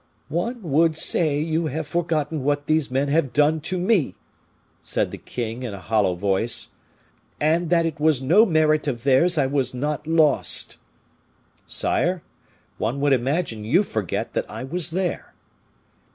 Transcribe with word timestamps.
"One 0.29 0.63
would 0.63 0.97
say 0.97 1.39
you 1.39 1.67
have 1.67 1.85
forgotten 1.85 2.43
what 2.43 2.65
these 2.65 2.89
men 2.89 3.09
have 3.09 3.31
done 3.31 3.59
to 3.61 3.77
me!" 3.77 4.15
said 4.81 5.11
the 5.11 5.19
king, 5.19 5.61
in 5.61 5.75
a 5.75 5.79
hollow 5.79 6.15
voice, 6.15 6.69
"and 7.39 7.69
that 7.69 7.85
it 7.85 7.99
was 7.99 8.19
no 8.19 8.43
merit 8.43 8.87
of 8.87 9.03
theirs 9.03 9.37
I 9.37 9.45
was 9.45 9.75
not 9.75 10.07
lost." 10.07 10.77
"Sire, 11.67 12.23
one 12.79 12.99
would 12.99 13.13
imagine 13.13 13.63
you 13.63 13.83
forget 13.83 14.33
that 14.33 14.49
I 14.49 14.63
was 14.63 14.89
there." 14.89 15.35